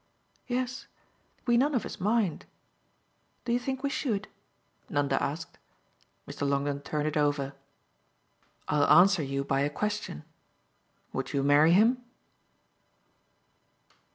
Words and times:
Yes, 0.47 0.87
we 1.45 1.57
none 1.57 1.75
of 1.75 1.85
us 1.85 1.99
mind. 1.99 2.47
Do 3.45 3.53
you 3.53 3.59
think 3.59 3.83
we 3.83 3.91
should?" 3.91 4.27
Nanda 4.89 5.21
asked. 5.21 5.59
Mr. 6.27 6.41
Longdon 6.49 6.81
turned 6.81 7.07
it 7.07 7.15
over. 7.15 7.53
"I'll 8.67 8.89
answer 8.89 9.21
you 9.21 9.43
by 9.43 9.61
a 9.61 9.69
question. 9.69 10.23
Would 11.13 11.33
you 11.33 11.43
marry 11.43 11.73
him?" 11.73 12.01